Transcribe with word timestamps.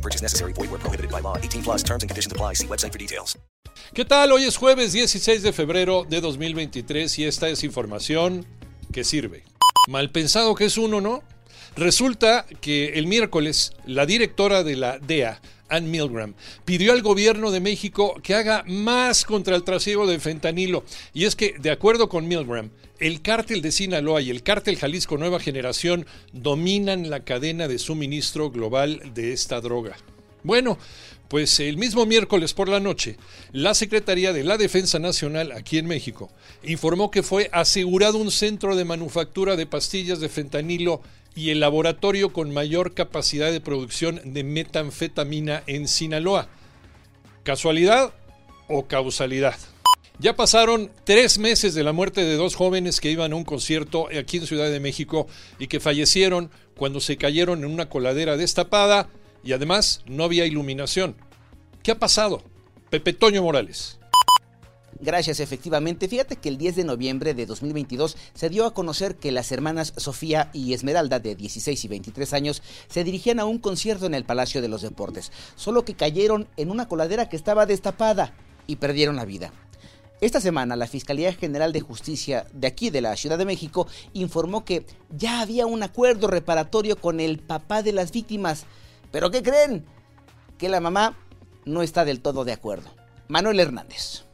No 0.00 0.02
purchase 0.02 0.22
necessary. 0.22 0.52
Void 0.54 0.70
where 0.70 0.80
prohibited 0.80 1.10
by 1.10 1.20
law. 1.20 1.36
18 1.36 1.62
plus 1.62 1.82
terms 1.82 2.02
and 2.02 2.08
conditions 2.08 2.32
apply. 2.32 2.54
See 2.54 2.66
website 2.66 2.92
for 2.92 2.98
details. 2.98 3.38
¿Qué 3.92 4.04
tal? 4.04 4.32
Hoy 4.32 4.44
es 4.44 4.56
jueves 4.56 4.92
16 4.92 5.42
de 5.42 5.52
febrero 5.52 6.06
de 6.08 6.20
2023 6.20 7.18
y 7.18 7.24
esta 7.24 7.48
es 7.48 7.64
información 7.64 8.46
que 8.92 9.04
sirve. 9.04 9.44
Mal 9.88 10.10
pensado 10.10 10.54
que 10.54 10.64
es 10.64 10.78
uno, 10.78 11.00
¿no? 11.00 11.22
Resulta 11.76 12.46
que 12.60 12.98
el 12.98 13.06
miércoles 13.06 13.72
la 13.86 14.06
directora 14.06 14.64
de 14.64 14.76
la 14.76 14.98
DEA, 14.98 15.40
Ann 15.68 15.90
Milgram, 15.90 16.34
pidió 16.64 16.92
al 16.92 17.00
gobierno 17.00 17.50
de 17.50 17.60
México 17.60 18.20
que 18.22 18.34
haga 18.34 18.64
más 18.66 19.24
contra 19.24 19.54
el 19.54 19.62
trasiego 19.62 20.06
de 20.06 20.18
fentanilo. 20.18 20.84
Y 21.14 21.24
es 21.24 21.36
que, 21.36 21.54
de 21.58 21.70
acuerdo 21.70 22.08
con 22.08 22.26
Milgram, 22.26 22.70
el 22.98 23.22
cártel 23.22 23.62
de 23.62 23.72
Sinaloa 23.72 24.20
y 24.20 24.30
el 24.30 24.42
cártel 24.42 24.76
Jalisco 24.76 25.16
Nueva 25.16 25.40
Generación 25.40 26.06
dominan 26.32 27.08
la 27.08 27.20
cadena 27.24 27.68
de 27.68 27.78
suministro 27.78 28.50
global 28.50 29.00
de 29.14 29.32
esta 29.32 29.60
droga. 29.60 29.96
Bueno, 30.42 30.76
pues 31.28 31.60
el 31.60 31.76
mismo 31.76 32.06
miércoles 32.06 32.54
por 32.54 32.68
la 32.68 32.80
noche, 32.80 33.16
la 33.52 33.74
Secretaría 33.74 34.32
de 34.32 34.42
la 34.42 34.58
Defensa 34.58 34.98
Nacional 34.98 35.52
aquí 35.52 35.78
en 35.78 35.86
México 35.86 36.28
informó 36.64 37.10
que 37.10 37.22
fue 37.22 37.48
asegurado 37.52 38.18
un 38.18 38.32
centro 38.32 38.74
de 38.74 38.84
manufactura 38.84 39.54
de 39.54 39.66
pastillas 39.66 40.18
de 40.18 40.28
fentanilo 40.28 41.02
y 41.34 41.50
el 41.50 41.60
laboratorio 41.60 42.32
con 42.32 42.52
mayor 42.52 42.94
capacidad 42.94 43.52
de 43.52 43.60
producción 43.60 44.20
de 44.24 44.44
metanfetamina 44.44 45.62
en 45.66 45.88
Sinaloa. 45.88 46.48
¿Casualidad 47.42 48.12
o 48.68 48.86
causalidad? 48.86 49.56
Ya 50.18 50.36
pasaron 50.36 50.90
tres 51.04 51.38
meses 51.38 51.74
de 51.74 51.82
la 51.82 51.92
muerte 51.92 52.24
de 52.24 52.36
dos 52.36 52.54
jóvenes 52.54 53.00
que 53.00 53.10
iban 53.10 53.32
a 53.32 53.36
un 53.36 53.44
concierto 53.44 54.08
aquí 54.18 54.36
en 54.36 54.46
Ciudad 54.46 54.70
de 54.70 54.80
México 54.80 55.26
y 55.58 55.66
que 55.68 55.80
fallecieron 55.80 56.50
cuando 56.76 57.00
se 57.00 57.16
cayeron 57.16 57.60
en 57.64 57.70
una 57.70 57.88
coladera 57.88 58.36
destapada 58.36 59.08
y 59.42 59.52
además 59.52 60.02
no 60.06 60.24
había 60.24 60.44
iluminación. 60.44 61.16
¿Qué 61.82 61.92
ha 61.92 61.98
pasado? 61.98 62.42
Pepe 62.90 63.12
Toño 63.12 63.42
Morales. 63.42 63.99
Gracias, 64.98 65.40
efectivamente. 65.40 66.08
Fíjate 66.08 66.36
que 66.36 66.48
el 66.48 66.58
10 66.58 66.76
de 66.76 66.84
noviembre 66.84 67.32
de 67.32 67.46
2022 67.46 68.16
se 68.34 68.50
dio 68.50 68.66
a 68.66 68.74
conocer 68.74 69.16
que 69.16 69.32
las 69.32 69.50
hermanas 69.52 69.92
Sofía 69.96 70.50
y 70.52 70.74
Esmeralda, 70.74 71.20
de 71.20 71.36
16 71.36 71.84
y 71.84 71.88
23 71.88 72.32
años, 72.34 72.62
se 72.88 73.04
dirigían 73.04 73.40
a 73.40 73.44
un 73.44 73.58
concierto 73.58 74.06
en 74.06 74.14
el 74.14 74.24
Palacio 74.24 74.60
de 74.60 74.68
los 74.68 74.82
Deportes, 74.82 75.32
solo 75.56 75.84
que 75.84 75.94
cayeron 75.94 76.48
en 76.56 76.70
una 76.70 76.88
coladera 76.88 77.28
que 77.28 77.36
estaba 77.36 77.66
destapada 77.66 78.34
y 78.66 78.76
perdieron 78.76 79.16
la 79.16 79.24
vida. 79.24 79.52
Esta 80.20 80.40
semana 80.40 80.76
la 80.76 80.86
Fiscalía 80.86 81.32
General 81.32 81.72
de 81.72 81.80
Justicia 81.80 82.46
de 82.52 82.66
aquí 82.66 82.90
de 82.90 83.00
la 83.00 83.16
Ciudad 83.16 83.38
de 83.38 83.46
México 83.46 83.86
informó 84.12 84.66
que 84.66 84.84
ya 85.16 85.40
había 85.40 85.64
un 85.64 85.82
acuerdo 85.82 86.26
reparatorio 86.26 87.00
con 87.00 87.20
el 87.20 87.38
papá 87.38 87.82
de 87.82 87.92
las 87.92 88.12
víctimas. 88.12 88.66
¿Pero 89.10 89.30
qué 89.30 89.42
creen? 89.42 89.86
Que 90.58 90.68
la 90.68 90.80
mamá 90.80 91.16
no 91.64 91.80
está 91.80 92.04
del 92.04 92.20
todo 92.20 92.44
de 92.44 92.52
acuerdo. 92.52 92.90
Manuel 93.28 93.60
Hernández. 93.60 94.24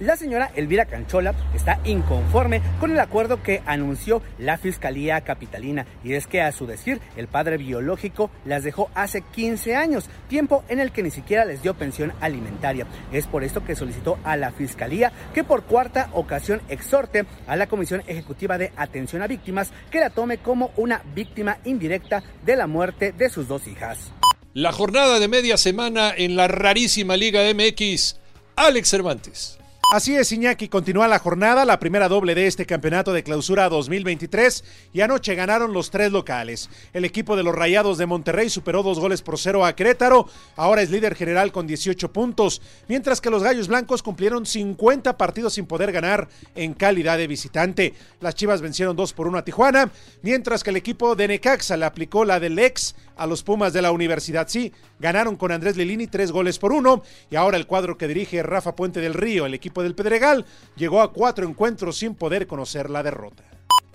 La 0.00 0.16
señora 0.16 0.50
Elvira 0.56 0.86
Canchola 0.86 1.34
está 1.54 1.78
inconforme 1.84 2.60
con 2.80 2.90
el 2.90 2.98
acuerdo 2.98 3.44
que 3.44 3.62
anunció 3.64 4.22
la 4.40 4.58
Fiscalía 4.58 5.20
Capitalina 5.20 5.86
y 6.02 6.14
es 6.14 6.26
que 6.26 6.42
a 6.42 6.50
su 6.50 6.66
decir 6.66 7.00
el 7.16 7.28
padre 7.28 7.58
biológico 7.58 8.28
las 8.44 8.64
dejó 8.64 8.90
hace 8.96 9.22
15 9.22 9.76
años, 9.76 10.06
tiempo 10.28 10.64
en 10.68 10.80
el 10.80 10.90
que 10.90 11.04
ni 11.04 11.12
siquiera 11.12 11.44
les 11.44 11.62
dio 11.62 11.74
pensión 11.74 12.12
alimentaria. 12.20 12.88
Es 13.12 13.28
por 13.28 13.44
esto 13.44 13.64
que 13.64 13.76
solicitó 13.76 14.18
a 14.24 14.36
la 14.36 14.50
Fiscalía 14.50 15.12
que 15.32 15.44
por 15.44 15.62
cuarta 15.62 16.10
ocasión 16.12 16.60
exhorte 16.68 17.24
a 17.46 17.54
la 17.54 17.68
Comisión 17.68 18.02
Ejecutiva 18.08 18.58
de 18.58 18.72
Atención 18.76 19.22
a 19.22 19.28
Víctimas 19.28 19.70
que 19.92 20.00
la 20.00 20.10
tome 20.10 20.38
como 20.38 20.72
una 20.76 21.02
víctima 21.14 21.58
indirecta 21.64 22.24
de 22.44 22.56
la 22.56 22.66
muerte 22.66 23.12
de 23.12 23.30
sus 23.30 23.46
dos 23.46 23.68
hijas. 23.68 24.12
La 24.54 24.72
jornada 24.72 25.20
de 25.20 25.28
media 25.28 25.56
semana 25.56 26.12
en 26.16 26.34
la 26.34 26.48
rarísima 26.48 27.16
Liga 27.16 27.42
MX. 27.54 28.16
Alex 28.56 28.88
Cervantes. 28.88 29.58
Así 29.94 30.16
es, 30.16 30.32
Iñaki, 30.32 30.68
continúa 30.68 31.06
la 31.06 31.20
jornada, 31.20 31.64
la 31.64 31.78
primera 31.78 32.08
doble 32.08 32.34
de 32.34 32.48
este 32.48 32.66
campeonato 32.66 33.12
de 33.12 33.22
clausura 33.22 33.68
2023 33.68 34.64
y 34.92 35.02
anoche 35.02 35.36
ganaron 35.36 35.72
los 35.72 35.92
tres 35.92 36.10
locales. 36.10 36.68
El 36.92 37.04
equipo 37.04 37.36
de 37.36 37.44
los 37.44 37.54
Rayados 37.54 37.96
de 37.96 38.06
Monterrey 38.06 38.50
superó 38.50 38.82
dos 38.82 38.98
goles 38.98 39.22
por 39.22 39.38
cero 39.38 39.64
a 39.64 39.76
Querétaro, 39.76 40.28
ahora 40.56 40.82
es 40.82 40.90
líder 40.90 41.14
general 41.14 41.52
con 41.52 41.68
18 41.68 42.12
puntos, 42.12 42.60
mientras 42.88 43.20
que 43.20 43.30
los 43.30 43.44
Gallos 43.44 43.68
Blancos 43.68 44.02
cumplieron 44.02 44.46
50 44.46 45.16
partidos 45.16 45.54
sin 45.54 45.66
poder 45.66 45.92
ganar 45.92 46.28
en 46.56 46.74
calidad 46.74 47.16
de 47.16 47.28
visitante. 47.28 47.94
Las 48.20 48.34
Chivas 48.34 48.62
vencieron 48.62 48.96
2 48.96 49.12
por 49.12 49.28
1 49.28 49.38
a 49.38 49.44
Tijuana, 49.44 49.92
mientras 50.22 50.64
que 50.64 50.70
el 50.70 50.76
equipo 50.76 51.14
de 51.14 51.28
Necaxa 51.28 51.76
le 51.76 51.84
aplicó 51.84 52.24
la 52.24 52.40
del 52.40 52.58
ex 52.58 52.96
a 53.16 53.26
los 53.26 53.42
Pumas 53.42 53.72
de 53.72 53.82
la 53.82 53.92
Universidad. 53.92 54.48
Sí, 54.48 54.72
ganaron 54.98 55.36
con 55.36 55.52
Andrés 55.52 55.76
Lilini 55.76 56.06
tres 56.06 56.32
goles 56.32 56.58
por 56.58 56.72
uno 56.72 57.02
y 57.30 57.36
ahora 57.36 57.56
el 57.56 57.66
cuadro 57.66 57.98
que 57.98 58.08
dirige 58.08 58.42
Rafa 58.42 58.74
Puente 58.74 59.00
del 59.00 59.14
Río, 59.14 59.46
el 59.46 59.54
equipo 59.54 59.82
del 59.82 59.94
Pedregal, 59.94 60.44
llegó 60.76 61.02
a 61.02 61.12
cuatro 61.12 61.46
encuentros 61.46 61.96
sin 61.96 62.14
poder 62.14 62.46
conocer 62.46 62.90
la 62.90 63.02
derrota. 63.02 63.44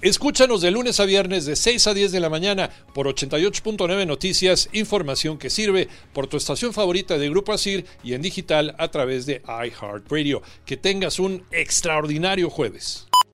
Escúchanos 0.02 0.62
de 0.62 0.72
lunes 0.72 1.02
a 1.02 1.06
viernes 1.06 1.46
de 1.46 1.58
6 1.58 1.88
a 1.88 1.94
10 1.94 2.14
de 2.14 2.22
la 2.22 2.30
mañana 2.30 2.70
por 2.94 3.08
88.9 3.08 4.08
Noticias, 4.08 4.70
información 4.72 5.38
que 5.38 5.50
sirve 5.50 5.90
por 6.14 6.28
tu 6.28 6.38
estación 6.38 6.72
favorita 6.72 7.18
de 7.18 7.30
Grupo 7.30 7.52
Asir 7.52 7.86
y 8.02 8.14
en 8.14 8.22
digital 8.22 8.76
a 8.78 8.88
través 8.92 9.26
de 9.26 9.42
iHeartRadio. 9.46 10.42
Que 10.66 10.78
tengas 10.78 11.20
un 11.20 11.44
extraordinario 11.52 12.50
jueves. 12.50 13.09